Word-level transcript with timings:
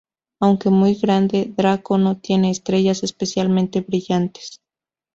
Aunque 0.39 0.71
muy 0.71 0.95
grande, 0.95 1.53
Draco 1.55 1.99
no 1.99 2.17
tiene 2.17 2.49
estrellas 2.49 3.03
especialmente 3.03 3.81
brillantes. 3.81 4.59